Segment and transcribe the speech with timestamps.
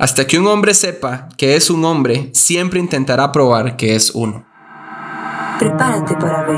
[0.00, 4.46] Hasta que un hombre sepa que es un hombre, siempre intentará probar que es uno.
[5.58, 6.56] Prepárate para ver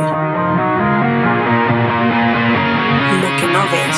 [3.20, 3.96] lo que no ves.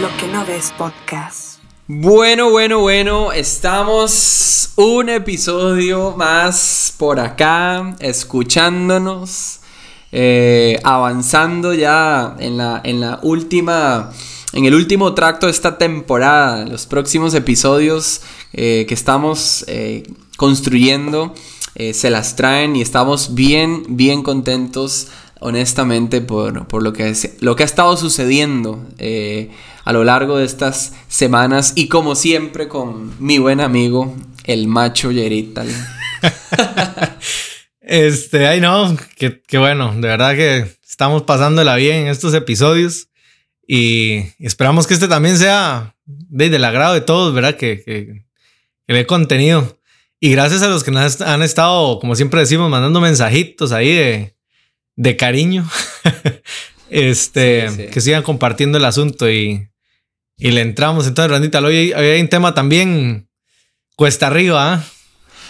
[0.00, 1.57] Lo que no ves podcast.
[1.90, 9.60] Bueno, bueno, bueno, estamos un episodio más por acá, escuchándonos,
[10.12, 14.12] eh, avanzando ya en la, en la última,
[14.52, 18.20] en el último tracto de esta temporada, los próximos episodios
[18.52, 20.02] eh, que estamos eh,
[20.36, 21.34] construyendo
[21.92, 25.06] se las traen y estamos bien, bien contentos
[25.38, 28.84] honestamente por, por lo, que, lo que ha estado sucediendo
[29.88, 34.14] a lo largo de estas semanas y como siempre con mi buen amigo,
[34.44, 35.66] el macho Yerital.
[37.80, 43.08] este, ay no, que, bueno, de verdad que estamos pasándola bien en estos episodios
[43.66, 47.56] y esperamos que este también sea de, del agrado de todos, ¿verdad?
[47.56, 48.26] Que, que,
[48.86, 49.80] que le contenido.
[50.20, 54.36] Y gracias a los que nos han estado, como siempre decimos, mandando mensajitos ahí de,
[54.96, 55.66] de cariño.
[56.90, 59.68] este, que sigan compartiendo el asunto y,
[60.38, 61.06] y le entramos.
[61.06, 63.28] Entonces, Randita, hoy, hay un tema también
[63.96, 64.74] cuesta arriba.
[64.74, 64.84] ¿ah?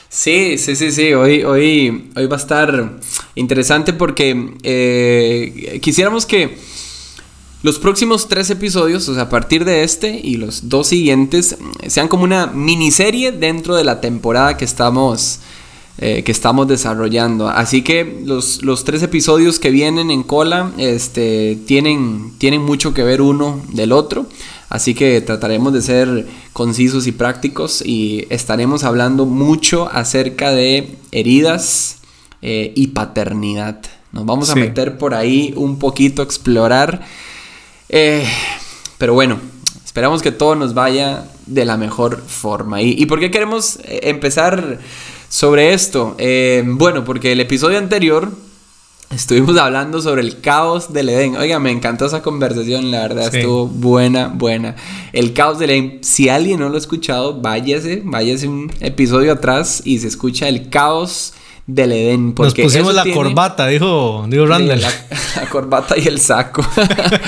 [0.09, 1.13] Sí, sí, sí, sí.
[1.13, 2.99] Hoy, hoy, hoy va a estar
[3.35, 6.57] interesante porque eh, quisiéramos que
[7.63, 12.09] los próximos tres episodios, o sea, a partir de este y los dos siguientes, sean
[12.09, 15.41] como una miniserie dentro de la temporada que estamos
[16.01, 17.49] eh, que estamos desarrollando.
[17.49, 23.21] Así que los, tres episodios que vienen en cola este, tienen, tienen mucho que ver
[23.21, 24.27] uno del otro.
[24.69, 31.99] Así que trataremos de ser concisos y prácticos y estaremos hablando mucho acerca de heridas
[32.43, 33.81] eh, y paternidad.
[34.13, 37.03] Nos vamos a meter por ahí un poquito a explorar.
[37.89, 38.27] Eh,
[38.99, 39.39] pero bueno,
[39.85, 42.83] esperamos que todo nos vaya de la mejor forma.
[42.83, 44.79] ¿Y, y por qué queremos empezar
[45.31, 46.15] sobre esto?
[46.19, 48.33] Eh, bueno, porque el episodio anterior
[49.11, 51.37] estuvimos hablando sobre el caos del Edén.
[51.37, 54.77] Oiga, me encantó esa conversación, la verdad, estuvo buena, buena.
[55.13, 59.83] El caos del Edén, si alguien no lo ha escuchado, váyase, váyase un episodio atrás
[59.85, 61.35] y se escucha el caos
[61.67, 62.33] del Edén.
[62.35, 64.81] Porque Nos pusimos la corbata, dijo, dijo Randall.
[64.81, 66.67] La, corbata y el saco.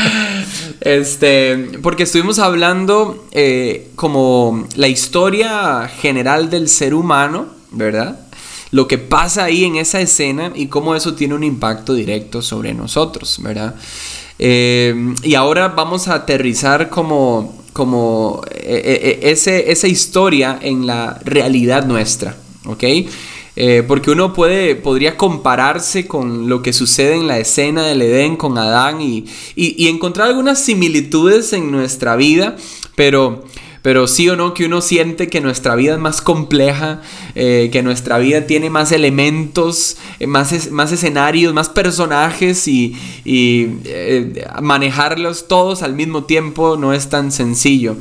[0.80, 8.18] este, porque estuvimos hablando eh, como la historia general del ser humano ¿verdad?
[8.72, 12.72] Lo que pasa ahí en esa escena y cómo eso tiene un impacto directo sobre
[12.72, 13.75] nosotros, ¿verdad?
[14.42, 21.20] Eh, y ahora vamos a aterrizar como, como eh, eh, ese, esa historia en la
[21.25, 22.84] realidad nuestra, ¿ok?
[23.86, 28.56] porque uno puede, podría compararse con lo que sucede en la escena del Edén con
[28.56, 32.56] Adán y, y encontrar algunas similitudes en nuestra vida,
[32.94, 33.44] pero
[33.82, 37.00] pero sí o no que uno siente que nuestra vida es más compleja,
[37.34, 44.46] eh, que nuestra vida tiene más elementos, eh, más, más escenarios, más personajes y, eh,
[44.60, 47.96] manejarlos todos al mismo tiempo no es tan sencillo.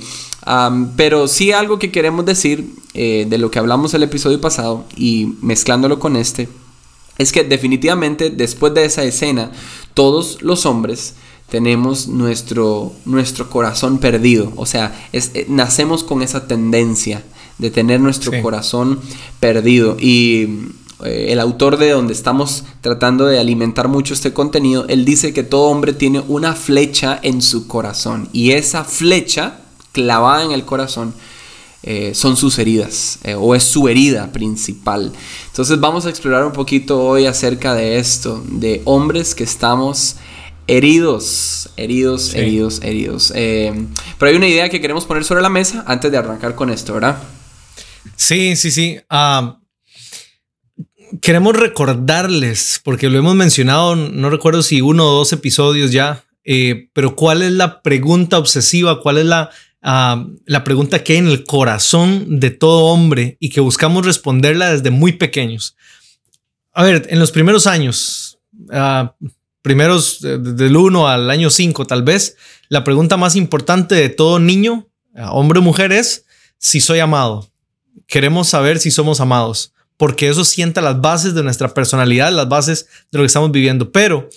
[0.96, 6.00] pero sí algo que queremos decir de lo que hablamos el episodio pasado y mezclándolo
[6.00, 6.50] con este,
[7.18, 9.52] es que definitivamente después de esa escena,
[9.94, 11.14] todos los hombres
[11.50, 14.54] tenemos nuestro, nuestro corazón perdido.
[14.56, 17.24] O sea, es, eh, nacemos con esa tendencia
[17.58, 19.00] de tener nuestro corazón
[19.40, 19.98] perdido.
[20.00, 20.48] Y
[21.04, 25.44] eh, el autor de donde estamos tratando de alimentar mucho este contenido, él dice que
[25.44, 28.30] todo hombre tiene una flecha en su corazón.
[28.32, 29.60] Y esa flecha
[29.92, 31.14] clavada en el corazón
[31.82, 35.12] eh, son sus heridas o es su herida principal.
[35.48, 40.18] Entonces vamos a explorar un poquito hoy acerca de esto, de hombres que estamos
[40.70, 43.34] heridos, heridos, heridos, heridos.
[43.36, 43.74] Eh,
[44.18, 46.94] pero hay una idea que queremos poner sobre la mesa antes de arrancar con esto,
[46.94, 47.18] ¿verdad?
[48.16, 49.00] Sí, sí, sí.
[49.10, 49.60] Ah,
[51.22, 56.90] queremos recordarles, porque lo hemos mencionado, no recuerdo si uno o dos episodios ya, eh,
[56.94, 59.50] pero cuál es la pregunta obsesiva, cuál es la,
[59.82, 64.72] ah, la pregunta que hay en el corazón de todo hombre y que buscamos responderla
[64.72, 65.76] desde muy pequeños.
[66.74, 69.10] A ver, en los primeros años, uh,
[69.62, 72.38] primeros eh, del 1 al año 5 tal vez,
[72.70, 74.88] la pregunta más importante de todo niño,
[75.32, 76.26] hombre o mujer, es
[76.58, 77.50] si soy amado.
[78.08, 82.88] Queremos saber si somos amados, porque eso sienta las bases de nuestra personalidad, las bases
[83.12, 83.92] de lo que estamos viviendo.
[83.92, 84.30] Pero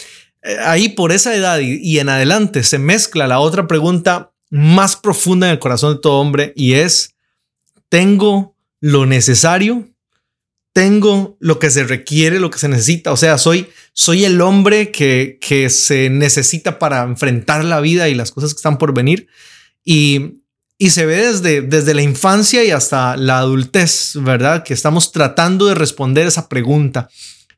[0.42, 5.46] eh, ahí por esa edad y, en adelante se mezcla la otra pregunta más profunda
[5.46, 7.14] en el corazón de todo hombre y es,
[7.88, 9.92] ¿tengo lo necesario
[10.72, 13.12] tengo lo que se requiere, lo que se necesita.
[13.12, 18.14] O sea, soy, soy el hombre que, que se necesita para enfrentar la vida y
[18.14, 19.28] las cosas que están por venir.
[19.84, 20.42] Y,
[20.78, 24.64] y se ve desde, desde la infancia y hasta la adultez, ¿verdad?
[24.64, 27.08] Que estamos tratando de responder esa pregunta.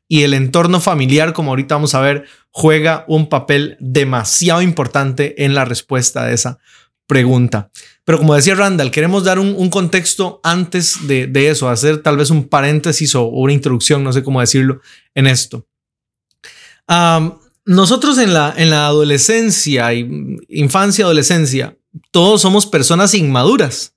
[0.07, 5.55] Y el entorno familiar, como ahorita vamos a ver, juega un papel demasiado importante en
[5.55, 6.59] la respuesta de esa
[7.07, 7.71] pregunta.
[8.03, 12.47] Pero como decía Randall, queremos dar un, contexto antes de, eso, hacer tal vez un
[12.47, 14.81] paréntesis o, una introducción, no sé cómo decirlo,
[15.15, 15.67] en esto.
[17.65, 21.77] Nosotros en la, en la adolescencia, infancia, adolescencia,
[22.11, 23.93] todos somos personas inmaduras.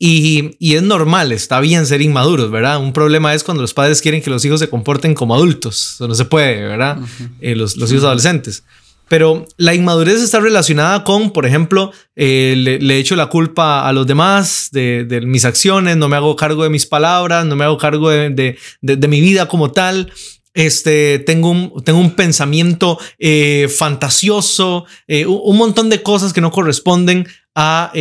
[0.00, 2.78] Y, es normal, está bien ser inmaduros, ¿verdad?
[2.78, 5.94] Un problema es cuando los padres quieren que los hijos se comporten como adultos.
[5.94, 6.98] Eso no se puede, ¿verdad?
[7.40, 8.62] Eh, los, los hijos adolescentes.
[9.08, 13.92] Pero la inmadurez está relacionada con, por ejemplo, eh, le, le, echo la culpa a
[13.92, 17.78] los demás de, mis acciones, no me hago cargo de mis palabras, no me hago
[17.78, 20.12] cargo de, mi vida como tal.
[20.58, 26.50] Este, tengo un, tengo un pensamiento eh, fantasioso, eh, un, montón de cosas que no
[26.50, 27.92] corresponden a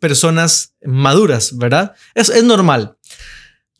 [0.00, 1.94] personas maduras, ¿verdad?
[2.14, 2.96] Es, normal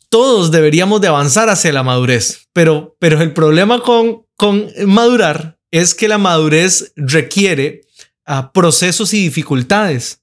[0.07, 5.93] todos deberíamos de avanzar hacia la madurez, pero, pero el problema con, con madurar es
[5.93, 7.81] que la madurez requiere
[8.25, 10.21] ah, procesos y dificultades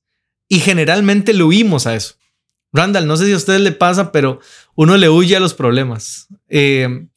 [0.48, 2.14] y generalmente le huimos a eso.
[2.72, 4.40] Randall, no sé si a ustedes le pasa, pero
[4.74, 6.28] uno le huye a los problemas.
[6.48, 7.08] Eh,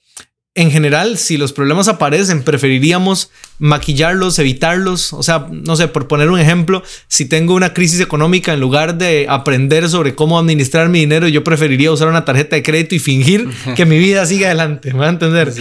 [0.56, 5.12] en general, si los problemas aparecen, preferiríamos maquillarlos, evitarlos.
[5.14, 9.00] O sea, no sé, por poner un ejemplo, si tengo una crisis económica, en lugar
[9.00, 13.00] de aprender sobre cómo administrar mi dinero, yo preferiría usar una tarjeta de crédito y
[13.00, 14.94] fingir que mi vida sigue adelante.
[14.94, 15.52] ¿Me va a entender?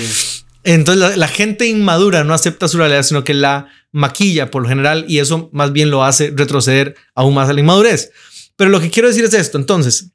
[0.65, 5.07] Entonces la, gente inmadura no acepta su realidad, sino que la maquilla por lo general
[5.09, 8.11] y eso más bien lo hace retroceder aún más a la inmadurez.
[8.57, 10.11] Pero lo que quiero decir es esto, entonces,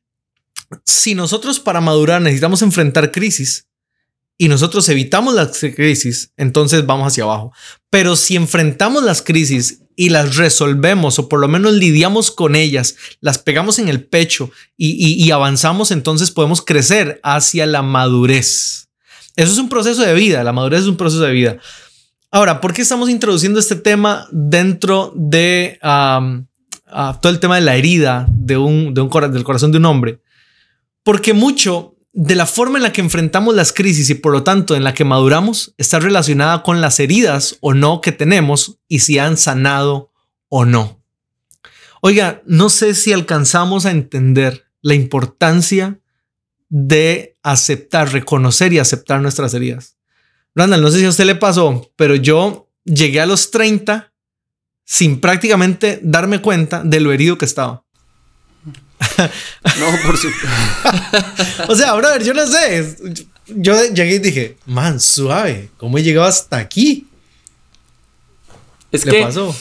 [0.86, 3.68] si nosotros para madurar necesitamos enfrentar crisis
[4.38, 7.52] y nosotros evitamos las crisis, entonces vamos hacia abajo.
[7.90, 12.96] Pero si enfrentamos las crisis y las resolvemos o por lo menos lidiamos con ellas,
[13.20, 18.90] las pegamos en el pecho y avanzamos, entonces podemos crecer hacia la madurez.
[19.38, 21.58] Eso es un proceso de vida, la madurez es un proceso de vida.
[22.32, 28.28] Ahora, ¿por qué estamos introduciendo este tema dentro de todo el tema de la herida
[28.30, 30.22] de un, de un, del corazón de un hombre?
[31.04, 34.76] Porque mucho de la forma en la que enfrentamos las crisis y por lo tanto
[34.76, 39.20] en la que maduramos está relacionada con las heridas o no que tenemos y si
[39.20, 40.12] han sanado
[40.50, 41.00] o no.
[42.02, 46.00] Oiga, no sé si alcanzamos a entender la importancia
[46.70, 49.96] de aceptar, reconocer y aceptar nuestras heridas.
[50.56, 54.12] Randall, no sé si a usted le pasó, pero yo llegué a los 30
[54.86, 57.86] sin prácticamente darme cuenta de lo herido que estaba.
[59.80, 60.48] No, por supuesto.
[61.72, 62.98] o sea, brother, yo no sé.
[63.48, 67.08] Yo llegué y dije, man, suave, ¿cómo he llegado hasta aquí?
[68.92, 69.56] Es ¿Le pasó?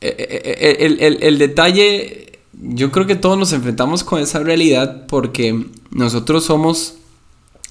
[0.00, 4.40] Eh, eh, eh, el, el, el detalle, yo creo que todos nos enfrentamos con esa
[4.40, 6.94] realidad porque nosotros somos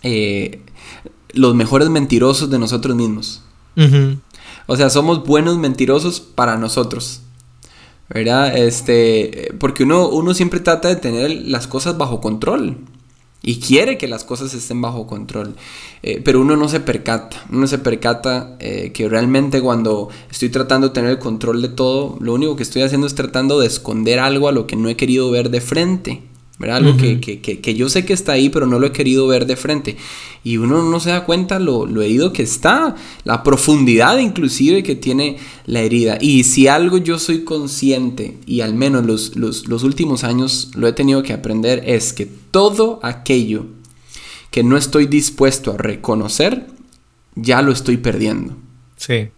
[0.03, 0.61] eh,
[1.33, 3.43] los mejores mentirosos de nosotros mismos.
[4.65, 7.21] O sea, somos buenos mentirosos para nosotros.
[8.09, 8.57] ¿Verdad?
[8.57, 12.77] Este, porque uno, uno siempre trata de tener las cosas bajo control
[13.41, 15.55] y quiere que las cosas estén bajo control.
[16.03, 20.89] Eh, pero uno no se percata, uno se percata eh, que realmente cuando estoy tratando
[20.89, 24.19] de tener el control de todo, lo único que estoy haciendo es tratando de esconder
[24.19, 26.23] algo a lo que no he querido ver de frente.
[26.59, 29.95] Algo que, yo sé que está ahí, pero no lo he querido ver de frente.
[30.43, 32.95] Y uno no se da cuenta lo, lo herido que está,
[33.25, 35.37] la profundidad inclusive que tiene
[35.67, 36.17] la herida.
[36.19, 39.35] Y si algo yo soy consciente, y al menos los,
[39.67, 43.67] los últimos años lo he tenido que aprender, es que todo aquello
[44.49, 46.65] que no estoy dispuesto a reconocer,
[47.35, 48.55] ya lo estoy perdiendo.
[48.95, 49.29] Sí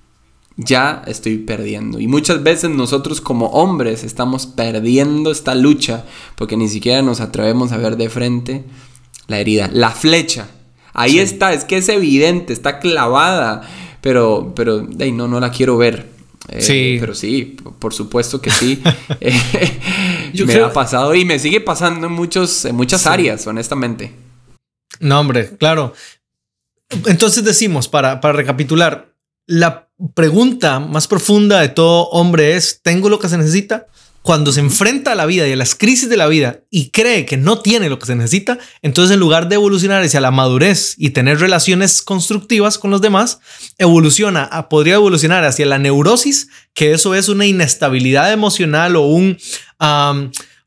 [0.61, 1.99] ya estoy perdiendo.
[1.99, 6.03] Y muchas veces nosotros como hombres estamos perdiendo esta lucha
[6.35, 8.65] porque ni siquiera nos atrevemos a ver de frente
[9.27, 10.49] la herida, la flecha.
[10.93, 13.61] Ahí está, es que es evidente, está clavada,
[14.01, 16.07] pero, pero no, no la quiero ver.
[16.49, 16.97] Eh, sí.
[16.99, 18.81] Pero sí, por supuesto que sí.
[19.21, 24.13] Eh, me ha pasado y me sigue pasando en, muchos, en muchas áreas, honestamente.
[24.99, 25.93] No, hombre, claro.
[27.05, 29.13] Entonces decimos, para, para recapitular,
[29.45, 33.87] la pregunta más profunda de todo hombre es, ¿tengo lo que se necesita?
[34.21, 37.25] Cuando se enfrenta a la vida y a las crisis de la vida y cree
[37.25, 40.95] que no tiene lo que se necesita, entonces en lugar de evolucionar hacia la madurez
[40.97, 43.39] y tener relaciones constructivas con los demás,
[43.77, 49.37] evoluciona, podría evolucionar hacia la neurosis, que eso es una inestabilidad emocional o un,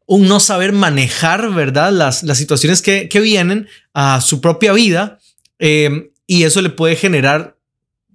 [0.06, 1.92] un no saber manejar, ¿verdad?
[1.92, 5.18] Las, las situaciones que, que vienen a su propia vida
[5.58, 7.58] eh, y eso le puede generar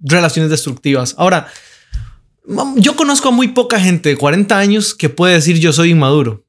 [0.00, 1.14] relaciones destructivas.
[1.18, 1.48] Ahora,
[2.76, 6.44] yo conozco a muy poca gente de 40 años que puede decir yo soy inmaduro.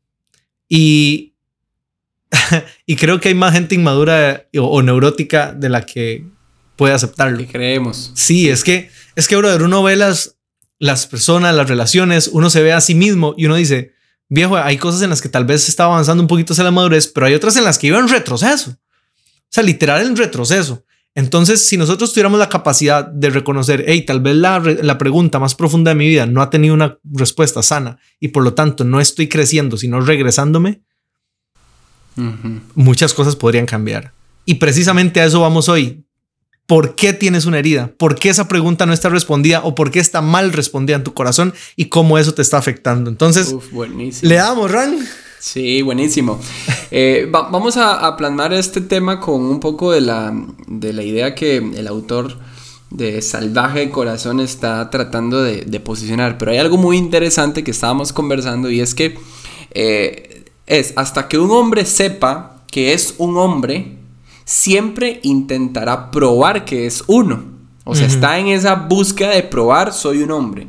[0.67, 1.33] Y,
[2.85, 6.25] y creo que hay más gente inmadura o, neurótica de la que
[6.75, 7.41] puede aceptarlo.
[7.41, 8.11] Y creemos.
[8.15, 10.37] Sí, es que, es que, brother, uno ve las,
[10.77, 13.93] las personas, las relaciones, uno se ve a sí mismo y uno dice,
[14.29, 17.07] viejo, hay cosas en las que tal vez está avanzando un poquito hacia la madurez,
[17.07, 18.71] pero hay otras en las que iba en retroceso.
[18.71, 20.85] O sea, literal en retroceso.
[21.15, 25.55] Entonces, si nosotros tuviéramos la capacidad de reconocer, hey, tal vez la, la, pregunta más
[25.55, 29.01] profunda de mi vida no ha tenido una respuesta sana y por lo tanto no
[29.01, 30.81] estoy creciendo, sino regresándome,
[32.75, 34.13] muchas cosas podrían cambiar.
[34.45, 36.05] Y precisamente a eso vamos hoy.
[36.65, 37.93] ¿Por qué tienes una herida?
[37.97, 41.15] ¿Por qué esa pregunta no está respondida o por qué está mal respondida en tu
[41.15, 43.09] corazón y cómo eso te está afectando?
[43.09, 43.55] Entonces,
[44.21, 44.99] le damos, Ran.
[45.39, 46.39] Sí, buenísimo.
[46.91, 50.34] Eh, vamos a, plasmar este tema con un poco de la,
[50.67, 52.38] de la idea que el autor
[52.89, 56.38] de Salvaje de Corazón está tratando de, posicionar.
[56.38, 59.17] Pero hay algo muy interesante que estábamos conversando y es que
[59.72, 63.98] eh, es hasta que un hombre sepa que es un hombre,
[64.46, 67.43] siempre intentará probar que es uno.
[67.86, 70.67] O sea, está en esa búsqueda de probar soy un hombre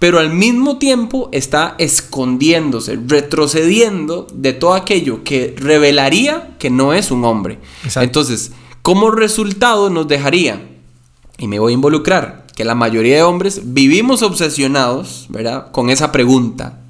[0.00, 7.10] pero al mismo tiempo está escondiéndose, retrocediendo de todo aquello que revelaría que no es
[7.10, 7.58] un hombre.
[7.96, 10.66] Entonces, como resultado nos dejaría,
[11.36, 15.70] y me voy a involucrar, que la mayoría de hombres vivimos obsesionados, ¿verdad?
[15.70, 16.80] Con esa pregunta.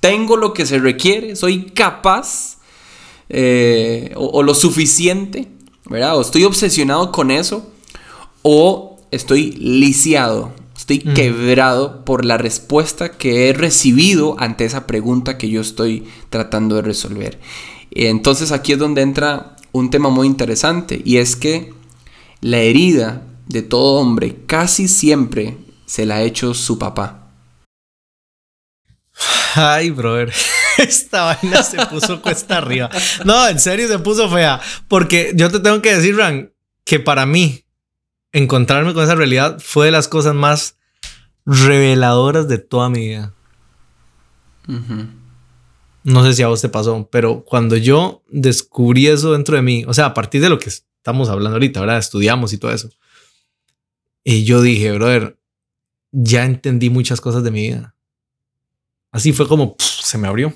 [0.00, 1.36] ¿Tengo lo que se requiere?
[1.36, 2.58] ¿Soy capaz?
[3.30, 5.48] Eh, o, o lo suficiente?
[5.88, 6.18] ¿Verdad?
[6.18, 7.70] ¿O estoy obsesionado con eso?
[8.42, 10.52] ¿O estoy lisiado?
[10.76, 16.76] Estoy quebrado por la respuesta que he recibido ante esa pregunta que yo estoy tratando
[16.76, 17.38] de resolver.
[17.90, 21.72] Entonces aquí es donde entra un tema muy interesante y es que
[22.40, 27.30] la herida de todo hombre casi siempre se la ha hecho su papá.
[29.54, 30.32] Ay, brother.
[30.78, 32.90] Esta vaina se puso cuesta arriba.
[33.24, 34.60] No, en serio se puso fea.
[34.88, 36.52] Porque yo te tengo que decir, Ran,
[36.84, 37.63] que para mí
[38.34, 40.76] encontrarme con esa realidad fue de las cosas más
[41.46, 43.32] reveladoras de toda mi vida.
[46.02, 49.84] No sé si a vos te pasó, pero cuando yo descubrí eso dentro de mí,
[49.86, 51.98] o sea, a partir de lo que estamos hablando ahorita, ¿verdad?
[51.98, 52.90] Estudiamos y todo eso.
[54.24, 55.38] Y yo dije, brother,
[56.10, 57.94] ya entendí muchas cosas de mi vida.
[59.12, 60.52] Así fue como se me abrió.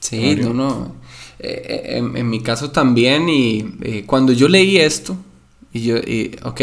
[0.00, 0.96] Sí, no, no.
[1.38, 5.16] Eh, eh, en, mi caso también, y eh, cuando yo leí esto,
[5.76, 5.96] y yo,
[6.48, 6.60] ok,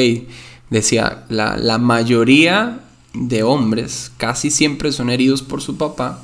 [0.70, 2.79] decía, la, la, mayoría
[3.13, 6.22] de hombres casi siempre son heridos por su papá.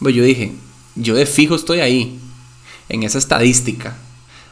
[0.00, 0.52] Pues yo dije,
[0.94, 2.18] yo de fijo estoy ahí,
[2.88, 3.96] en esa estadística.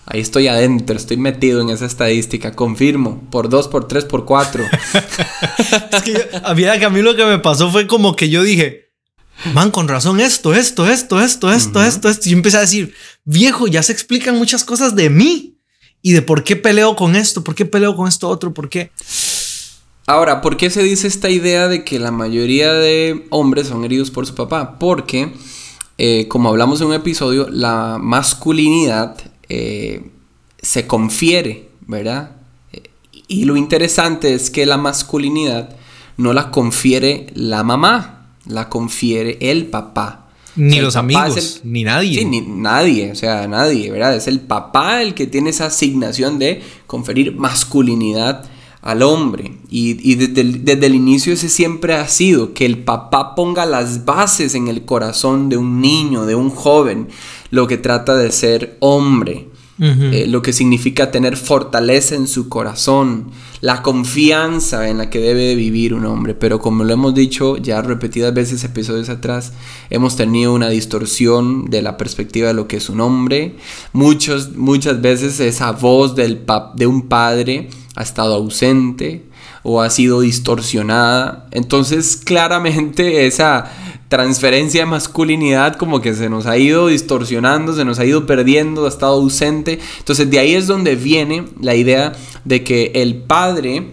[0.07, 4.65] Ahí estoy adentro, estoy metido en esa estadística, confirmo, por dos, por tres, por cuatro.
[5.93, 8.93] es que a mí lo que me pasó fue como que yo dije,
[9.53, 12.29] man, con razón esto, esto, esto, esto, esto, esto, esto.
[12.29, 15.56] Y yo empecé a decir, viejo, ya se explican muchas cosas de mí
[16.07, 18.93] y de por qué peleo con esto, por qué peleo con esto otro, por qué.
[20.07, 24.13] Ahora, ¿por qué se dice esta idea de que la mayoría de hombres son heridos
[24.13, 24.79] por su papá?
[24.79, 25.33] Porque,
[25.99, 29.17] eh, como hablamos en un episodio, la masculinidad
[29.49, 30.13] eh,
[30.63, 32.37] se confiere, ¿verdad?
[33.27, 35.75] Y lo interesante es que la masculinidad
[36.19, 40.26] no la confiere la mamá, la confiere el papá.
[40.57, 42.19] Ni los amigos, ni nadie.
[42.19, 44.17] Sí, ni nadie, o sea, nadie, ¿verdad?
[44.17, 48.45] Es el papá el que tiene esa asignación de conferir masculinidad
[48.81, 49.53] al hombre.
[49.69, 54.05] Y, desde, el, desde, el, inicio ese siempre ha sido que el papá ponga las
[54.05, 57.09] bases en el corazón de un niño, de un joven,
[57.51, 59.49] lo que trata de ser hombre.
[59.79, 63.27] Eh, lo que significa tener fortaleza en su corazón,
[63.61, 66.35] la confianza en la que debe de vivir un hombre.
[66.35, 69.53] Pero como lo hemos dicho ya repetidas veces episodios atrás,
[69.91, 73.57] hemos tenido una distorsión de la perspectiva de lo que es un hombre.
[73.93, 79.27] Muchos, muchas veces esa voz del de un padre ha estado ausente
[79.63, 81.49] o ha sido distorsionada.
[81.51, 83.71] Entonces claramente esa
[84.09, 88.87] transferencia de masculinidad como que se nos ha ido distorsionando, se nos ha ido perdiendo,
[88.87, 89.81] ha estado ausente.
[89.99, 92.13] Entonces de ahí es donde viene la idea
[92.45, 93.91] de que el padre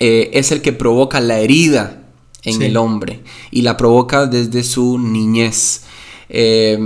[0.00, 2.02] eh, es el que provoca la herida
[2.42, 5.82] en el hombre y la provoca desde su niñez.
[6.28, 6.78] Eh,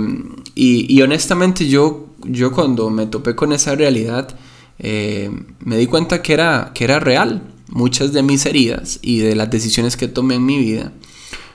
[0.53, 4.35] y, honestamente yo, yo cuando me topé con esa realidad,
[4.79, 7.47] eh, me di cuenta que era, que era real.
[7.73, 10.91] Muchas de mis heridas y de las decisiones que tomé en mi vida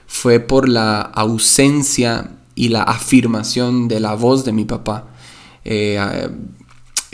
[0.07, 5.09] fue por la ausencia y la afirmación de la voz de mi papá.
[5.63, 5.99] Eh,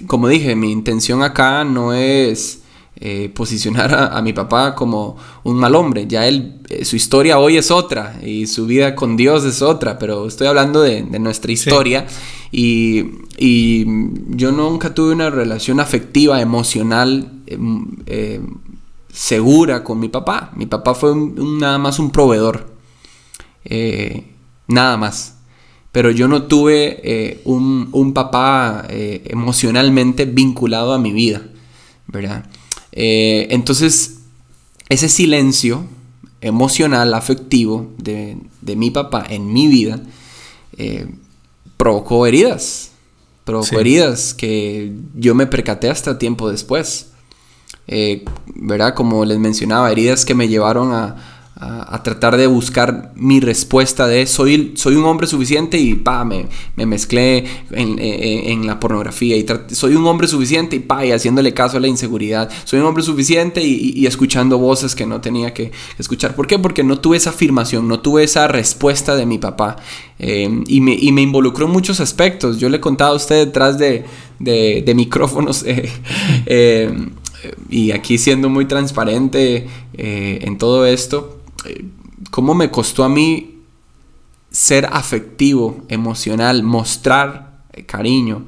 [0.07, 2.63] como dije, mi intención acá no es
[3.05, 6.05] eh, posicionar a, mi papá como un mal hombre.
[6.07, 9.97] Ya él, eh, su historia hoy es otra y su vida con Dios es otra,
[9.97, 12.05] pero estoy hablando de, nuestra historia
[12.51, 13.03] y,
[14.29, 17.29] yo nunca tuve una relación afectiva, emocional,
[18.05, 18.39] eh,
[19.12, 20.51] segura con mi papá.
[20.55, 22.73] Mi papá fue nada más un proveedor,
[24.67, 25.36] nada más
[25.91, 31.43] pero yo no tuve un, un, papá emocionalmente vinculado a mi vida,
[32.08, 32.46] ¿verdad?
[32.93, 34.20] Eh, entonces,
[34.88, 35.86] ese silencio
[36.41, 38.38] emocional, afectivo de,
[38.75, 40.01] mi papá en mi vida,
[40.77, 41.08] eh,
[41.77, 42.91] provocó heridas.
[43.43, 47.08] Provocó heridas que yo me percaté hasta tiempo después.
[47.88, 48.24] Eh,
[48.55, 48.93] ¿Verdad?
[48.93, 51.32] Como les mencionaba, heridas que me llevaron a,
[51.63, 56.48] a, tratar de buscar mi respuesta de soy, soy un hombre suficiente y pa, me,
[56.75, 61.53] me mezclé en, en, la pornografía y soy un hombre suficiente y pa, y haciéndole
[61.53, 62.50] caso a la inseguridad.
[62.65, 66.36] Soy un hombre suficiente y, escuchando voces que no tenía que escuchar.
[66.36, 66.60] ¿Por qué?
[66.60, 69.77] Porque no tuve esa afirmación, no tuve esa respuesta de mi papá.
[70.20, 72.60] Eh, y, me, y, me, involucró en muchos aspectos.
[72.60, 74.05] Yo le contaba a usted detrás de,
[74.39, 75.65] de, de micrófonos.
[76.46, 76.93] Eh,
[77.46, 81.42] eh, y aquí siendo muy transparente en todo esto,
[82.32, 83.62] cómo me costó a mí
[84.50, 88.46] ser afectivo, emocional, mostrar eh, cariño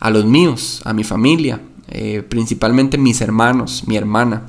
[0.00, 4.42] a los míos, a mi familia, eh, principalmente mis hermanos, mi hermana.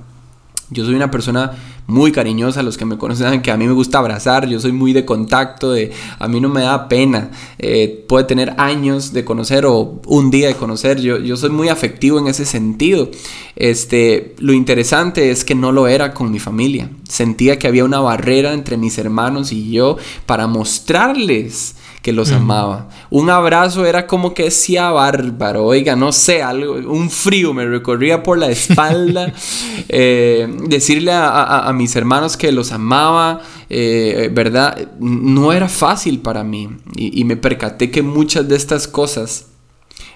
[0.69, 1.51] Yo soy una persona
[1.87, 2.63] muy cariñosa.
[2.63, 5.71] Los que me conocen que a mí me gusta abrazar, yo soy muy de contacto,
[5.71, 7.31] de, a mí no me da pena.
[7.59, 10.99] Eh, puede tener años de conocer o un día de conocer.
[10.99, 13.09] Yo, yo soy muy afectivo en ese sentido.
[13.55, 16.89] Este, lo interesante es que no lo era con mi familia.
[17.07, 22.89] Sentía que había una barrera entre mis hermanos y yo para mostrarles que los amaba.
[23.09, 28.21] Un abrazo era como que decía bárbaro, oiga, no sé, algo, un frío me recorría
[28.21, 29.33] por la espalda.
[29.89, 34.89] Eh, decirle a, mis hermanos que los amaba, eh, ¿verdad?
[34.99, 36.69] No era fácil para mí.
[36.95, 39.47] Y, me percaté que muchas de estas cosas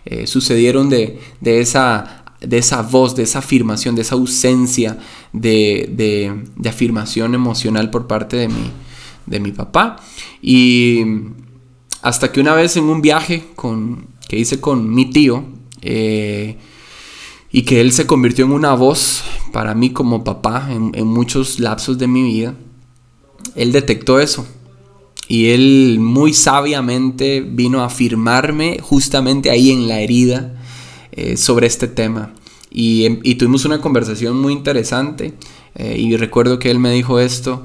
[0.05, 4.97] eh, sucedieron de, esa de esa voz, de esa afirmación, de esa ausencia
[5.33, 8.71] de, de, afirmación emocional por parte de mi,
[9.25, 9.97] de mi papá.
[10.41, 11.03] Y
[12.01, 13.43] hasta que una vez en un viaje
[14.27, 15.43] que hice con mi tío,
[15.81, 16.57] eh,
[17.51, 21.97] y que él se convirtió en una voz para mí como papá en, muchos lapsos
[21.97, 22.55] de mi vida,
[23.55, 24.45] él detectó eso.
[25.29, 30.55] Y él muy sabiamente vino a afirmarme justamente ahí en la herida
[31.11, 32.33] eh, sobre este tema.
[32.69, 35.33] Y, tuvimos una conversación muy interesante.
[35.75, 37.63] Eh, y recuerdo que él me dijo esto,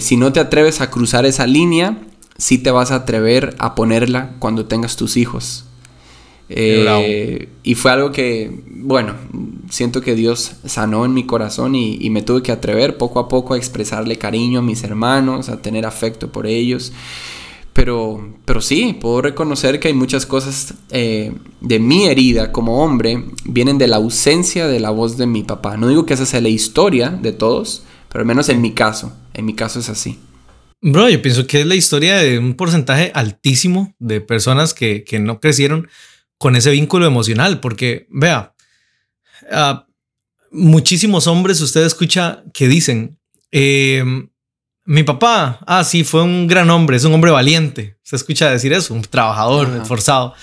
[0.00, 1.98] si no te atreves a cruzar esa línea,
[2.36, 5.64] si te vas a atrever a ponerla cuando tengas tus hijos.
[6.54, 9.14] Eh, y fue algo que, bueno,
[9.70, 13.54] siento que Dios sanó en mi corazón y, me tuve que atrever poco a poco
[13.54, 16.92] a expresarle cariño a mis hermanos, a tener afecto por ellos.
[17.72, 23.24] Pero, pero sí, puedo reconocer que hay muchas cosas eh, de mi herida como hombre
[23.46, 25.78] vienen de la ausencia de la voz de mi papá.
[25.78, 29.14] No digo que esa sea la historia de todos, pero al menos en mi caso,
[29.32, 30.18] en mi caso es así.
[30.84, 35.38] Bro, yo pienso que es la historia de un porcentaje altísimo de personas que, no
[35.38, 35.88] crecieron
[36.38, 38.52] con ese vínculo emocional, porque vea,
[39.52, 39.86] ah,
[40.50, 43.16] muchísimos hombres usted escucha que dicen,
[43.52, 44.28] em,
[44.84, 47.96] mi papá, ah, sí, fue un gran hombre, es un hombre valiente.
[48.02, 50.34] Se escucha decir eso, un trabajador, esforzado.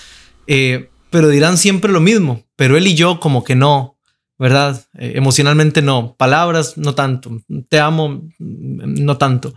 [0.46, 3.98] Eh, pero dirán siempre lo mismo, pero él y yo como que no,
[4.40, 4.86] ¿verdad?
[4.94, 9.54] Eh, emocionalmente no, palabras no tanto, te amo no tanto.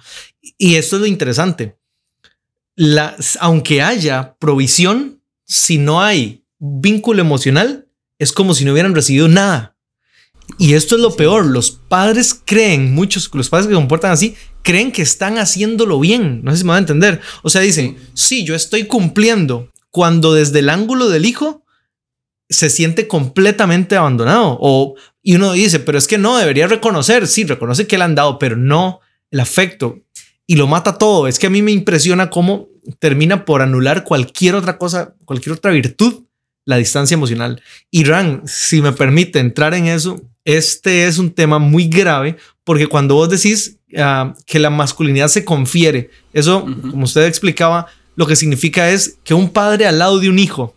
[0.58, 1.78] Y esto es lo interesante.
[3.39, 7.88] aunque haya provisión, si no hay vínculo emocional,
[8.19, 9.78] es como si no hubieran recibido nada.
[10.58, 11.46] Y esto es lo peor.
[11.46, 16.43] Los padres creen, muchos, los padres que se comportan así, creen que están haciéndolo bien.
[16.43, 17.22] No sé si me van a entender.
[17.41, 21.62] O sea, dicen, sí, yo estoy cumpliendo, cuando desde el ángulo del hijo
[22.50, 24.58] se siente completamente abandonado.
[24.60, 28.16] O, y uno dice, pero es que no, debería reconocer, sí, reconoce que le han
[28.16, 29.00] dado, pero no
[29.32, 30.00] el afecto.
[30.46, 31.28] Y lo mata todo.
[31.28, 35.72] Es que a mí me impresiona cómo termina por anular cualquier otra cosa, cualquier otra
[35.72, 36.24] virtud,
[36.66, 37.62] la distancia emocional.
[37.90, 42.88] Y Ran, si me permite entrar en eso, este es un tema muy grave porque
[42.88, 48.36] cuando vos decís ah, que la masculinidad se confiere, eso, como usted explicaba, lo que
[48.36, 50.76] significa es que un padre al lado de un hijo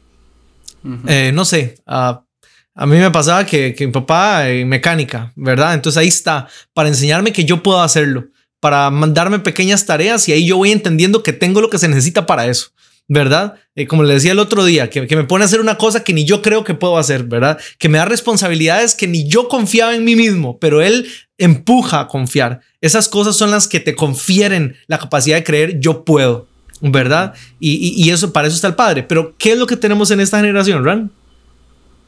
[1.06, 5.74] eh, no sé, a mí me pasaba que, mi papá en mecánica, ¿verdad?
[5.74, 8.26] Entonces ahí está, para enseñarme que yo puedo hacerlo.
[8.58, 12.26] para mandarme pequeñas tareas y ahí yo voy entendiendo que tengo lo que se necesita
[12.26, 12.70] para eso.
[13.08, 13.54] ¿verdad?
[13.74, 16.02] Eh, como le decía el otro día, que, que, me pone a hacer una cosa
[16.02, 17.58] que ni yo creo que puedo hacer, ¿verdad?
[17.78, 21.06] Que me da responsabilidades que ni yo confiaba en mí mismo, pero él
[21.38, 22.60] empuja a confiar.
[22.80, 26.48] Esas cosas son las que te confieren la capacidad de creer yo puedo,
[26.80, 27.34] ¿verdad?
[27.58, 29.02] Y, y, y eso, para eso está el padre.
[29.02, 31.10] Pero, ¿qué es lo que tenemos en esta generación, Ran?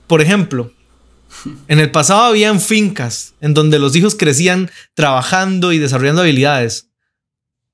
[0.07, 0.73] Por ejemplo,
[1.69, 6.89] en el pasado habían fincas en donde los hijos crecían trabajando y desarrollando habilidades.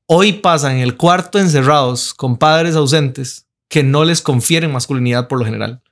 [0.06, 5.44] Hoy pasan el cuarto encerrados con padres ausentes que no les confieren masculinidad por lo
[5.44, 5.82] general.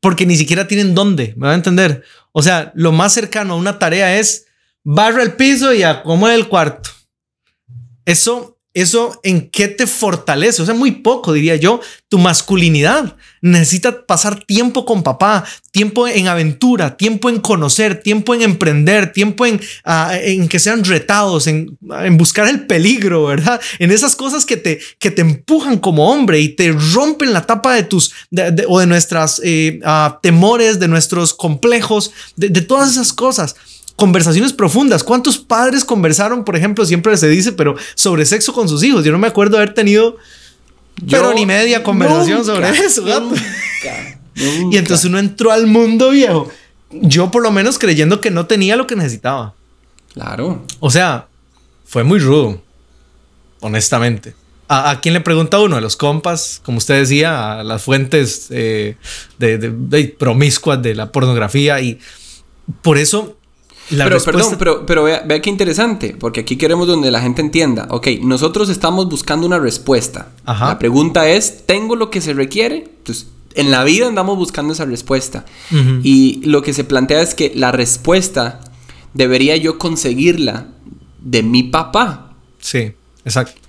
[0.00, 2.04] Porque ni siquiera tienen dónde, me va a entender.
[2.32, 4.46] O sea, lo más cercano a una tarea es
[4.82, 6.90] barra el piso y acomode el cuarto.
[8.04, 13.16] Eso eso en qué te fortalece, o sea, muy poco diría yo, tu masculinidad.
[13.40, 19.46] Necesita pasar tiempo con papá, tiempo en aventura, tiempo en conocer, tiempo en emprender, tiempo
[19.46, 23.60] en, uh, en que sean retados, en, en, buscar el peligro, ¿verdad?
[23.78, 27.74] En esas cosas que te, que te empujan como hombre y te rompen la tapa
[27.74, 28.12] de tus
[28.68, 33.54] o de nuestras uh, temores, de nuestros complejos, de todas esas cosas
[33.96, 35.04] conversaciones profundas.
[35.04, 39.04] ¿Cuántos padres conversaron, por ejemplo, siempre se dice, pero sobre sexo con sus hijos?
[39.04, 40.16] Yo no me acuerdo haber tenido,
[40.96, 43.02] Yo, pero ni media conversación nunca, sobre eso.
[43.02, 43.20] Nunca,
[44.36, 44.76] nunca.
[44.76, 46.50] Y entonces uno entró al mundo viejo.
[46.90, 49.54] Yo por lo menos creyendo que no tenía lo que necesitaba.
[50.12, 50.64] Claro.
[50.80, 51.28] O sea,
[51.84, 52.62] fue muy rudo,
[53.60, 54.34] honestamente.
[54.66, 55.76] ¿A, ¿A, quién le pregunta uno?
[55.76, 58.96] A los compas, como usted decía, a las fuentes eh,
[59.38, 61.80] de, de, de promiscuas de la pornografía.
[61.80, 61.98] Y
[62.80, 63.36] por eso
[63.90, 64.40] la pero respuesta...
[64.40, 67.86] perdón, pero, pero vea, vea, qué interesante, porque aquí queremos donde la gente entienda.
[67.90, 70.32] Ok, nosotros estamos buscando una respuesta.
[70.44, 70.68] Ajá.
[70.68, 72.90] La pregunta es, ¿tengo lo que se requiere?
[72.98, 75.44] Entonces, en la vida andamos buscando esa respuesta.
[75.70, 76.00] Uh -huh.
[76.02, 78.60] Y lo que se plantea es que la respuesta
[79.12, 80.68] debería yo conseguirla
[81.20, 82.34] de mi papá.
[82.58, 82.92] Sí,
[83.24, 83.60] exacto.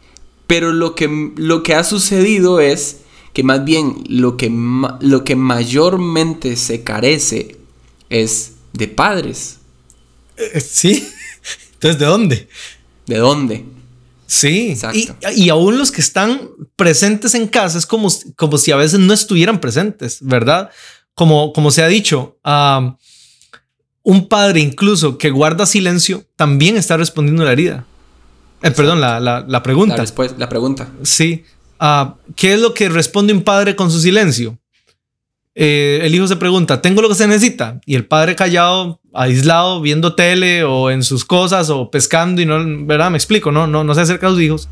[0.47, 3.01] Pero lo que, lo que ha sucedido es
[3.33, 4.51] que más bien lo que,
[5.01, 7.57] lo que mayormente se carece
[8.09, 9.59] es de padres.
[10.61, 11.07] Sí.
[11.73, 12.47] Entonces, ¿de dónde?
[13.05, 13.65] ¿De dónde?
[14.27, 14.71] Sí.
[14.71, 15.15] Exacto.
[15.31, 18.99] Y, y, aún los que están presentes en casa es como, como si a veces
[18.99, 20.71] no estuvieran presentes, ¿verdad?
[21.13, 22.95] Como, como se ha dicho, uh,
[24.03, 27.85] un padre incluso que guarda silencio también está respondiendo a la herida.
[28.61, 29.95] Eh, perdón, la, la, la, pregunta.
[29.95, 30.89] La, después, la pregunta.
[31.03, 31.43] Sí.
[31.79, 34.57] Uh, ¿Qué es lo que responde un padre con su silencio?
[35.57, 37.79] Eh, el hijo se pregunta, ¿tengo lo que se necesita?
[37.85, 42.85] Y el padre callado, aislado, viendo tele o en sus cosas o pescando y no,
[42.85, 43.09] ¿verdad?
[43.09, 44.67] Me explico, no, no, no se acerca a sus hijos.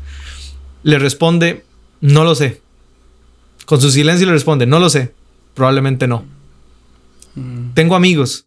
[0.82, 1.64] Le responde,
[2.02, 2.60] no lo sé.
[3.64, 5.14] Con su silencio le responde, no lo sé.
[5.54, 6.26] Probablemente no.
[7.34, 7.72] Mm.
[7.72, 8.46] Tengo amigos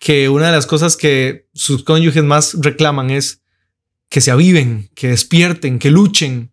[0.00, 3.42] que una de las cosas que sus cónyuges más reclaman es
[4.08, 6.52] que se aviven, que despierten, que luchen,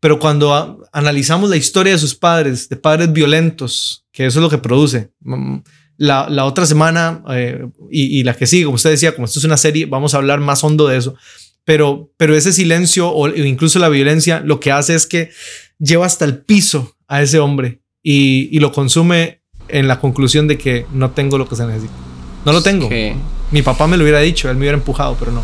[0.00, 4.48] pero cuando analizamos la historia de sus padres, de padres violentos, que eso es lo
[4.48, 5.58] que produce, mm,
[5.98, 9.38] la, la otra semana eh, y, y, la que sigue, como usted decía, como esto
[9.38, 11.14] es una serie, vamos a hablar más hondo de eso.
[11.64, 15.30] Pero, pero ese silencio o incluso la violencia lo que hace es que
[15.78, 20.56] lleva hasta el piso a ese hombre y, y lo consume en la conclusión de
[20.56, 21.92] que no tengo lo que se necesita.
[22.46, 22.88] No lo tengo.
[23.50, 25.42] Mi papá me lo hubiera dicho, él me hubiera empujado, pero no.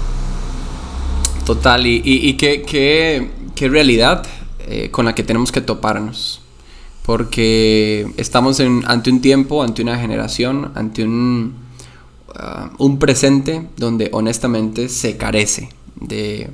[1.45, 4.27] Total, y, y, y qué, qué, qué realidad
[4.67, 6.42] eh, con la que tenemos que toparnos.
[7.05, 11.55] Porque estamos ante un tiempo, ante una generación, ante un,
[12.29, 16.51] uh, un presente donde honestamente se carece de,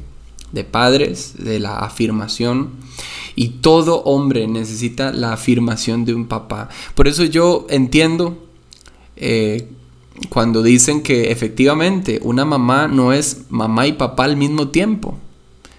[0.53, 2.71] de padres, de la afirmación.
[3.35, 6.69] Y todo hombre necesita la afirmación de un papá.
[6.95, 8.49] Por eso yo entiendo
[9.17, 9.69] eh,
[10.29, 15.19] cuando dicen que efectivamente una mamá no es mamá y papá al mismo tiempo.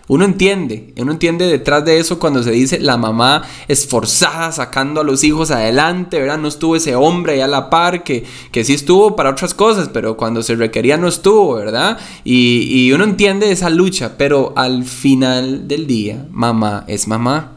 [0.10, 5.04] Uno entiende, uno entiende detrás de eso cuando se dice la mamá esforzada sacando a
[5.04, 6.40] los hijos adelante, ¿verdad?
[6.40, 9.88] No estuvo ese hombre ahí a la par que, que sí estuvo para otras cosas,
[9.94, 12.00] pero cuando se requería no estuvo, ¿verdad?
[12.24, 17.52] Y, y uno entiende esa lucha, pero al final del día, mamá es mamá.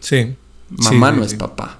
[0.00, 0.34] Sí.
[0.70, 1.36] Mamá sí, no sí, es sí.
[1.36, 1.78] papá.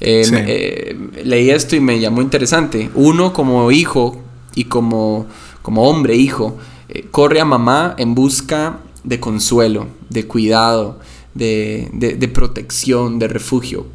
[0.00, 0.34] Eh, sí.
[0.34, 2.88] eh, leí esto y me llamó interesante.
[2.94, 4.18] Uno como hijo
[4.54, 5.26] y como,
[5.60, 6.56] como hombre, hijo,
[6.88, 11.00] eh, corre a mamá en busca de consuelo, de cuidado,
[11.34, 13.86] de, de, protección, de refugio.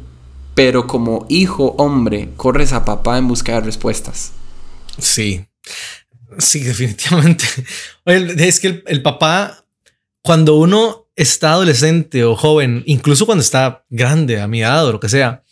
[0.54, 4.32] Pero como hijo hombre, corres a papá en busca de respuestas.
[4.98, 5.46] Sí,
[6.38, 7.44] sí, definitivamente.
[8.04, 9.64] Es que el, papá,
[10.22, 15.00] cuando uno está adolescente o joven, incluso cuando está grande, a mi edad o lo
[15.00, 15.42] que sea,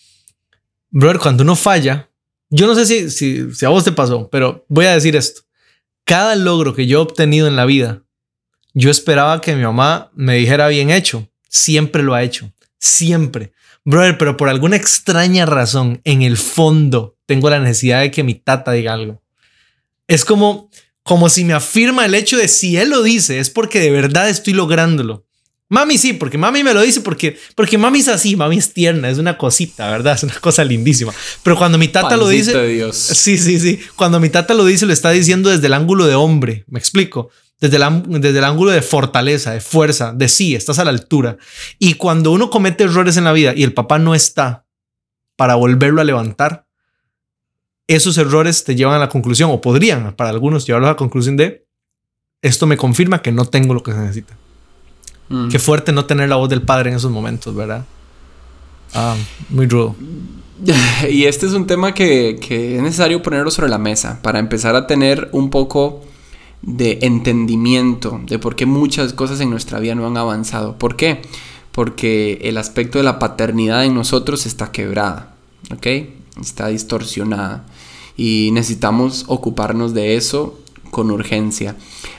[0.91, 2.09] brother, cuando uno falla,
[2.49, 3.11] yo no sé si,
[3.53, 5.43] si a vos te pasó, pero voy a decir esto.
[6.05, 8.05] Cada logro que yo he obtenido en la vida
[8.75, 11.29] yo esperaba que mi mamá me dijera bien hecho.
[11.49, 12.53] Siempre lo ha hecho.
[12.79, 13.53] Siempre.
[13.85, 18.35] Brother, pero por alguna extraña razón, en el fondo, tengo la necesidad de que mi
[18.35, 19.23] tata diga algo.
[20.09, 20.71] Es como,
[21.03, 24.29] como si me afirma el hecho de si él lo dice, es porque de verdad
[24.29, 25.25] estoy lográndolo.
[25.75, 29.11] Mami sí, porque mami me lo dice porque, porque mami es así, mami es tierna,
[29.11, 30.15] es una cosita, ¿verdad?
[30.15, 31.13] Es una cosa lindísima.
[31.43, 32.57] Pero cuando mi tata lo dice...
[32.57, 32.97] De Dios.
[32.97, 33.81] Sí, sí, sí.
[33.97, 37.31] Cuando mi tata lo dice, lo está diciendo desde el ángulo de hombre, me explico.
[37.61, 41.39] Desde el, desde el ángulo de fortaleza, de fuerza, de sí, estás a la altura.
[41.81, 44.67] Y cuando uno comete errores en la vida y el papá no está
[45.35, 46.69] para volverlo a levantar,
[47.89, 51.37] esos errores te llevan a la conclusión, o podrían para algunos llevarlos a la conclusión
[51.37, 51.67] de,
[52.43, 54.37] esto me confirma que no tengo lo que se necesita.
[55.29, 55.49] Mm.
[55.49, 57.85] Qué fuerte no tener la voz del padre en esos momentos, ¿verdad?
[58.95, 59.17] Ah,
[59.51, 59.97] muy rudo.
[61.11, 64.77] Y este es un tema que, que, es necesario ponerlo sobre la mesa para empezar
[64.77, 66.03] a tener un poco
[66.63, 70.79] de entendimiento de por qué muchas cosas en nuestra vida no han avanzado.
[70.79, 71.23] ¿Por qué?
[71.73, 75.35] Porque el aspecto de la paternidad en nosotros está quebrada,
[75.73, 75.87] ¿ok?
[76.41, 77.67] Está distorsionada
[78.17, 80.59] y necesitamos ocuparnos de eso
[80.91, 81.77] con urgencia.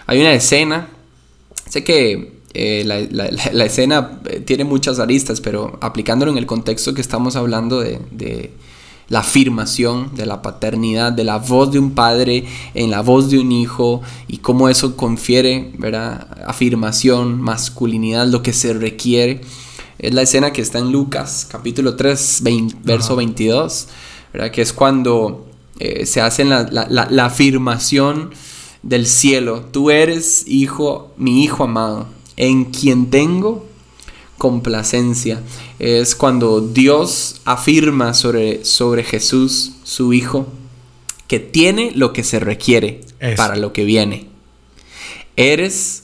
[0.08, 0.90] Hay una escena,
[1.70, 7.02] sé que eh, la, escena eh, tiene muchas aristas, pero aplicándolo en el contexto que
[7.02, 8.52] estamos hablando de,
[9.10, 13.40] la afirmación de la paternidad, de la voz de un padre en la voz de
[13.40, 16.28] un hijo y cómo eso confiere, ¿verdad?
[16.48, 19.42] Afirmación, masculinidad, lo que se requiere.
[20.00, 22.42] Es la escena que está en Lucas, capítulo 3,
[22.86, 23.88] verso 22,
[24.32, 24.52] ¿verdad?
[24.52, 25.46] Que es cuando
[25.80, 28.32] eh, se hace la, la afirmación
[28.82, 29.66] del cielo.
[29.72, 33.66] Tú eres hijo, mi hijo amado en quien tengo
[34.38, 35.42] complacencia.
[35.80, 40.48] Es cuando Dios afirma sobre, sobre Jesús, su Hijo,
[41.28, 43.02] que tiene lo que se requiere
[43.36, 44.28] para lo que viene.
[45.36, 46.04] Eres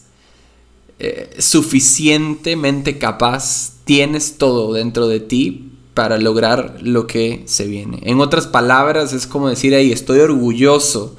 [1.00, 8.00] eh, suficientemente capaz, tienes todo dentro de ti para lograr lo que se viene.
[8.04, 11.16] En otras palabras, es como decir, ahí estoy orgulloso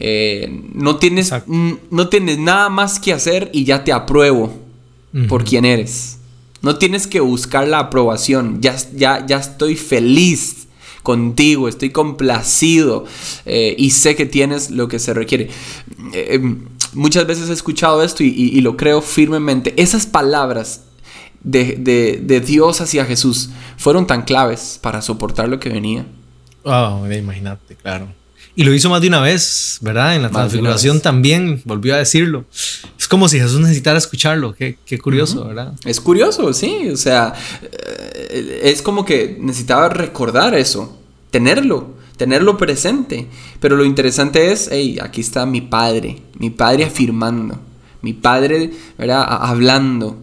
[0.00, 1.32] eh, no, tienes,
[1.90, 4.52] no tienes nada más que hacer y ya te apruebo
[5.28, 6.18] por quien eres.
[6.62, 8.60] No tienes que buscar la aprobación.
[8.60, 10.66] Ya, ya, ya estoy feliz
[11.04, 13.04] contigo, estoy complacido
[13.44, 15.50] eh, y sé que tienes lo que se requiere.
[16.14, 16.40] Eh,
[16.94, 19.74] muchas veces he escuchado esto y, lo creo firmemente.
[19.76, 20.80] Esas palabras
[21.42, 26.06] de, Dios hacia Jesús fueron tan claves para soportar lo que venía.
[26.64, 28.08] Oh, imagínate, claro.
[28.56, 30.14] Y lo hizo más de una vez, ¿verdad?
[30.14, 32.44] En la transfiguración también volvió a decirlo.
[32.96, 34.54] Es como si Jesús necesitara escucharlo.
[34.54, 35.72] Qué, curioso, ¿verdad?
[35.84, 36.88] Es curioso, sí.
[36.92, 40.96] O sea, eh, es como que necesitaba recordar eso,
[41.32, 43.26] tenerlo, tenerlo presente.
[43.58, 47.58] Pero lo interesante es, hey, aquí está mi padre, mi padre afirmando,
[48.02, 49.26] mi padre, ¿verdad?
[49.28, 50.16] Hablando.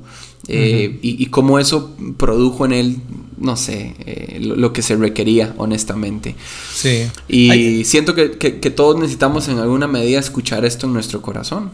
[0.47, 2.97] Eh, y, y cómo eso produjo en él
[3.41, 6.35] no sé, eh, lo, que se requería, honestamente.
[6.73, 7.09] Sí.
[7.27, 11.71] Y siento que, todos necesitamos en alguna medida escuchar esto en nuestro corazón.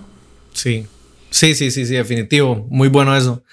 [0.53, 0.85] Sí,
[1.29, 2.65] sí, sí, sí, sí, definitivo.
[2.69, 3.43] Muy bueno eso.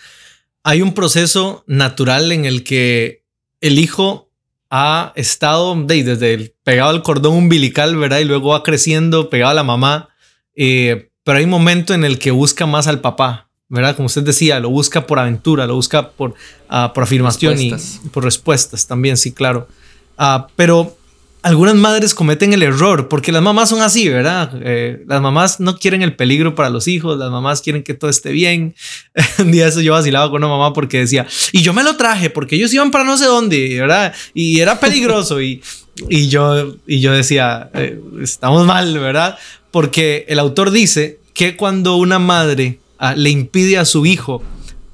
[0.63, 3.25] Hay un proceso natural en el que
[3.61, 4.31] el hijo
[4.71, 8.21] ha estado desde el pegado al cordón umbilical, ¿verdad?
[8.21, 10.09] Y luego va creciendo pegado a la mamá.
[10.55, 13.51] Eh, pero hay un momento en el que busca más al papá.
[13.75, 13.97] ¿Verdad?
[13.97, 16.35] Como usted decía, lo busca por aventura, lo busca por,
[16.69, 17.75] ah, por afirmación y
[18.13, 19.69] por respuestas también, sí, claro.
[20.17, 20.97] Ah, pero
[21.43, 24.51] algunas madres cometen el error porque las mamás son así, ¿verdad?
[24.63, 28.11] Eh, las mamás no quieren el peligro para los hijos, las mamás quieren que todo
[28.11, 28.75] esté bien.
[29.39, 32.31] Un día eso yo vacilaba con una mamá porque decía, y yo me lo traje
[32.31, 34.15] porque ellos iban para no sé dónde, ¿verdad?
[34.33, 35.63] Y era peligroso y,
[36.09, 39.37] y, yo, y yo decía, eh, estamos mal, ¿verdad?
[39.71, 42.79] Porque el autor dice que cuando una madre
[43.17, 44.43] le impide a su hijo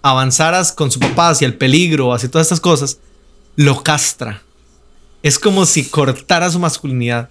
[0.02, 2.98] avanzar con su papá hacia el peligro, hacia todas estas cosas,
[3.56, 4.42] lo castra.
[5.22, 7.28] Es como si cortara su masculinidad.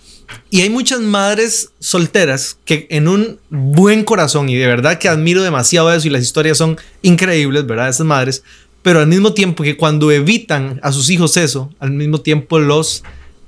[0.52, 5.42] Y hay muchas madres solteras que en un buen corazón, y de verdad que admiro
[5.42, 7.90] demasiado eso, y las historias son increíbles, ¿verdad?
[7.90, 8.44] Esas madres,
[8.84, 13.04] pero al mismo tiempo que cuando evitan a sus hijos eso, al mismo tiempo los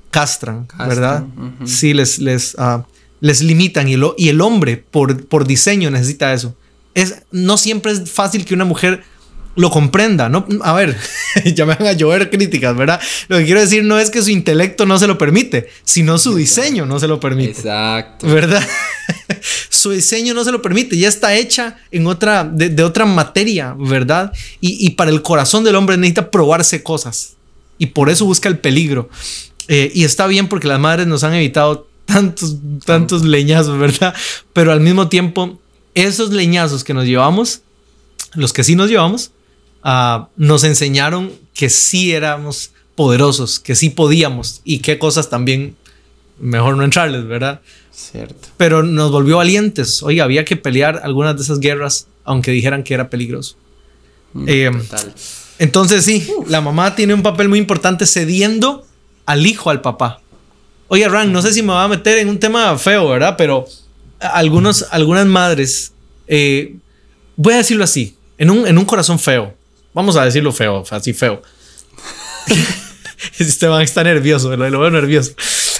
[0.09, 1.23] castran, ¿verdad?
[1.65, 2.85] Sí, les, les, ah,
[3.19, 6.55] les limitan y, lo, y el hombre por, por diseño necesita eso
[6.93, 9.03] es, no siempre es fácil que una mujer
[9.55, 10.47] lo comprenda, ¿no?
[10.61, 10.97] A ver,
[11.55, 13.01] ya me van a llover críticas, ¿verdad?
[13.27, 16.35] Lo que quiero decir no es que su intelecto no se lo permite, sino su
[16.35, 17.51] diseño no se lo permite.
[17.51, 18.27] Exacto.
[18.27, 18.65] ¿Verdad?
[19.69, 24.31] su diseño no se lo permite, ya está hecha en otra, de, otra materia, ¿verdad?
[24.61, 27.33] Y, y, para el corazón del hombre necesita probarse cosas.
[27.77, 29.09] Y por eso busca el peligro.
[29.67, 34.13] Eh, y está bien porque las madres nos han evitado tantos, tantos leñazos, ¿verdad?
[34.53, 35.60] Pero al mismo tiempo
[35.95, 37.61] esos leñazos que nos llevamos,
[38.33, 39.31] los que sí nos llevamos,
[39.83, 45.75] ah, nos enseñaron que sí éramos poderosos, que sí podíamos y qué cosas también
[46.39, 47.61] mejor no entrarles, ¿verdad?
[47.91, 48.47] Cierto.
[48.57, 50.01] Pero nos volvió valientes.
[50.03, 53.55] Oye, había que pelear algunas de esas guerras, aunque dijeran que era peligroso.
[54.33, 55.13] Mm, Eh, total.
[55.59, 58.85] Entonces sí, la mamá tiene un papel muy importante cediendo
[59.25, 60.21] al hijo al papá.
[60.87, 63.35] Oye, Ran, no sé si me va a meter en un tema feo, ¿verdad?
[63.37, 63.65] Pero
[64.21, 65.93] algunos, algunas madres,
[66.27, 66.75] eh,
[67.35, 69.55] voy a decirlo así, en un, en un corazón feo.
[69.93, 71.41] Vamos a decirlo feo, así feo.
[73.39, 75.33] Esteban está nervioso, lo, veo nervioso.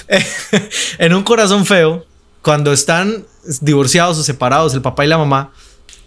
[0.98, 2.06] en un corazón feo,
[2.42, 3.24] cuando están
[3.60, 5.52] divorciados o separados, el papá y la mamá,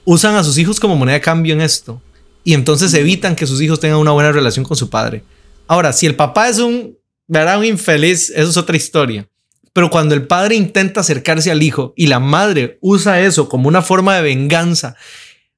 [0.03, 2.01] usan a sus hijos como moneda de cambio en esto.
[2.43, 5.23] Y entonces evitan que sus hijos tengan una buena relación con su padre.
[5.67, 6.95] Ahora, si el papá es un,
[7.27, 7.57] ¿verdad?
[7.57, 9.27] un infeliz, eso es otra historia.
[9.75, 13.81] Pero cuando el padre intenta acercarse al hijo y la madre usa eso como una
[13.81, 14.95] forma de venganza,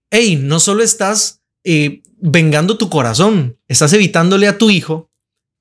[0.09, 5.11] hey, no solo estás eh, vengando tu corazón, estás evitándole a tu hijo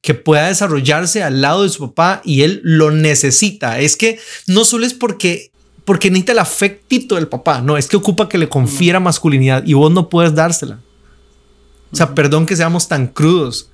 [0.01, 3.79] que pueda desarrollarse al lado de su papá y él lo necesita.
[3.79, 5.51] Es que no solo es porque
[5.85, 9.75] porque necesita el afectito del papá, no, es que ocupa que le confiera masculinidad y
[9.75, 10.81] vos no puedes dársela.
[11.92, 13.69] O sea, perdón que seamos tan crudos,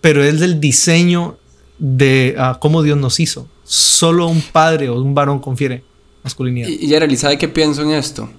[0.00, 1.38] pero es del diseño
[1.78, 3.48] de uh, cómo Dios nos hizo.
[3.68, 5.84] Solo un padre o un varón confiere
[6.24, 6.68] masculinidad.
[6.68, 8.30] Y, y Gerald, ¿sabe qué pienso en esto?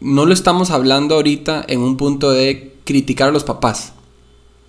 [0.00, 3.94] No lo estamos hablando ahorita en un punto de criticar a los papás.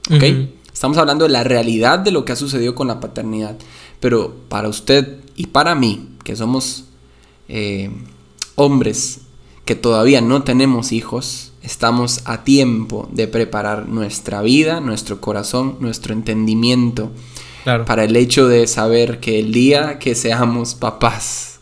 [0.10, 0.14] ¿Ok?
[0.14, 0.50] Uh -huh.
[0.74, 3.58] Estamos hablando de la realidad de lo que ha sucedido con la paternidad.
[4.00, 6.86] Pero para usted y para mí, que somos
[7.50, 7.90] eh,
[8.56, 9.20] hombres
[9.66, 16.14] que todavía no tenemos hijos, estamos a tiempo de preparar nuestra vida, nuestro corazón, nuestro
[16.14, 17.12] entendimiento
[17.68, 17.86] claro.
[17.86, 21.60] para el hecho de saber que el día que seamos papás,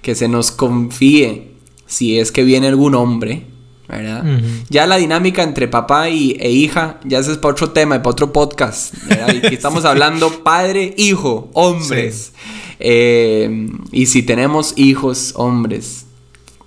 [0.00, 1.52] que se nos confíe
[1.86, 3.44] si es que viene algún hombre,
[3.86, 4.24] ¿verdad?
[4.24, 4.64] Uh -huh.
[4.70, 8.10] Ya la dinámica entre papá y, e hija, ya ese es para otro tema, para
[8.10, 9.34] otro podcast, ¿verdad?
[9.34, 12.32] Y estamos hablando padre, hijo, hombres.
[12.34, 12.76] Sí.
[12.78, 16.06] Eh, y si tenemos hijos, hombres,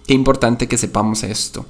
[0.06, 1.66] qué importante que sepamos esto.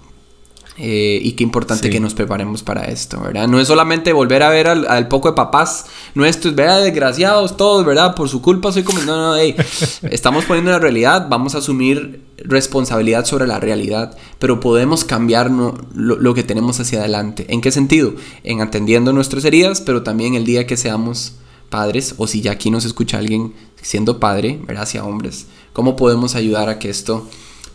[0.81, 1.89] Eh, y qué importante sí.
[1.89, 3.49] que nos preparemos para esto, ¿verdad?
[3.49, 6.83] No es solamente volver a ver al, al poco de papás nuestros, ¿verdad?
[6.83, 8.15] Desgraciados todos, ¿verdad?
[8.15, 8.99] Por su culpa soy como...
[9.01, 9.55] No, no, hey,
[10.11, 15.75] estamos poniendo la realidad, vamos a asumir responsabilidad sobre la realidad, pero podemos cambiar no,
[15.93, 17.45] lo, lo, que tenemos hacia adelante.
[17.49, 18.13] ¿En qué sentido?
[18.43, 21.35] En atendiendo nuestras heridas, pero también el día que seamos
[21.69, 24.83] padres, o si ya aquí nos escucha alguien siendo padre, ¿verdad?
[24.83, 27.27] Hacia hombres, ¿cómo podemos ayudar a que esto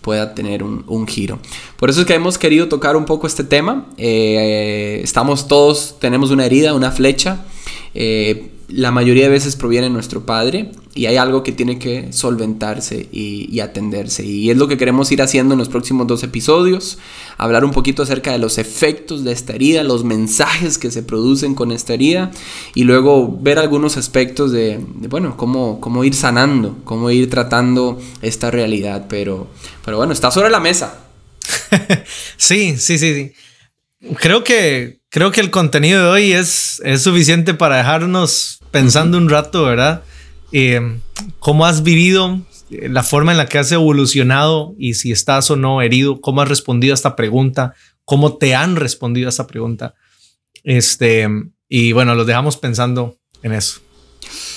[0.04, 1.38] pueda tener un, un, giro.
[1.78, 3.86] Por eso es que hemos querido tocar un poco este tema.
[3.96, 7.38] Eh, estamos todos, tenemos una herida, una flecha.
[7.94, 12.12] Eh, la mayoría de veces proviene de nuestro padre y hay algo que tiene que
[12.12, 14.24] solventarse y, atenderse.
[14.24, 16.98] Y es lo que queremos ir haciendo en los próximos dos episodios.
[17.36, 21.54] Hablar un poquito acerca de los efectos de esta herida, los mensajes que se producen
[21.54, 22.30] con esta herida
[22.74, 28.50] y luego ver algunos aspectos de, bueno, cómo, cómo ir sanando, cómo ir tratando esta
[28.50, 29.06] realidad.
[29.08, 29.48] Pero,
[29.84, 31.06] pero bueno, está sobre la mesa.
[32.36, 33.32] sí, sí, sí.
[34.20, 39.28] Creo que, creo que el contenido de hoy es, es suficiente para dejarnos pensando un
[39.28, 40.02] rato, ¿verdad?
[40.50, 40.98] Eh,
[41.38, 45.82] ¿Cómo has vivido la forma en la que has evolucionado y si estás o no
[45.82, 46.20] herido?
[46.20, 47.74] ¿Cómo has respondido a esta pregunta?
[48.04, 49.94] ¿Cómo te han respondido a esta pregunta?
[50.64, 51.28] Este,
[51.68, 53.82] y bueno, los dejamos pensando en eso.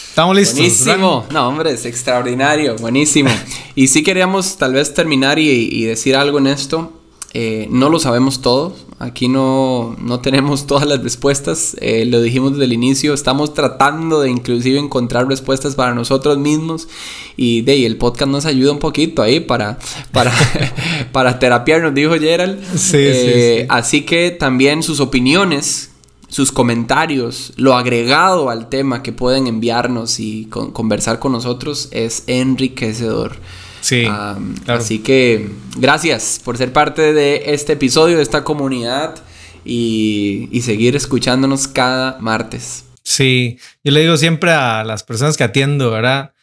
[0.10, 0.58] Estamos listos.
[0.58, 1.28] Buenísimo.
[1.30, 2.76] No, hombre, es extraordinario.
[2.78, 3.30] Buenísimo.
[3.76, 6.94] y si queríamos tal vez terminar y, y decir algo en esto.
[7.34, 12.54] Eh, no lo sabemos todo, aquí no, no tenemos todas las respuestas, eh, lo dijimos
[12.54, 16.88] desde el inicio, estamos tratando de inclusive encontrar respuestas para nosotros mismos
[17.36, 19.78] y de ahí el podcast nos ayuda un poquito ahí para,
[20.12, 20.34] para,
[21.12, 22.60] para terapiar, nos dijo Gerald.
[22.76, 23.68] Sí, eh, sí, sí.
[23.70, 25.92] Así que también sus opiniones,
[26.28, 32.24] sus comentarios, lo agregado al tema que pueden enviarnos y con, conversar con nosotros es
[32.26, 33.38] enriquecedor.
[33.88, 34.82] Sí, um, claro.
[34.82, 39.16] Así que gracias por ser parte de este episodio, de esta comunidad
[39.64, 42.84] y, y, seguir escuchándonos cada martes.
[43.04, 46.34] Sí, yo le digo siempre a las personas que atiendo, ¿verdad?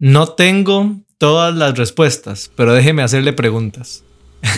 [0.00, 4.02] No tengo todas las respuestas, pero déjeme hacerle preguntas.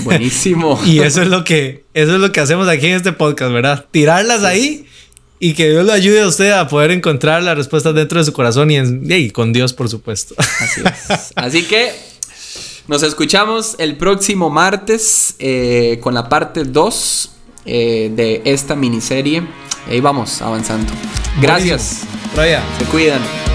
[0.05, 0.81] Buenísimo.
[0.87, 3.85] y eso es lo que eso es lo que hacemos aquí en este podcast, ¿verdad?
[3.91, 4.47] Tirarlas sí.
[4.47, 4.87] ahí
[5.39, 8.33] y que Dios lo ayude a usted a poder encontrar las respuestas dentro de su
[8.33, 10.35] corazón y, en, y con Dios, por supuesto.
[10.39, 11.33] Así es.
[11.37, 12.14] Así que
[12.87, 17.31] nos escuchamos el próximo martes eh, con la parte 2
[17.65, 19.43] eh, de esta miniserie.
[19.89, 20.93] Ahí vamos avanzando.
[21.41, 22.03] Gracias.
[22.79, 23.54] Se cuidan.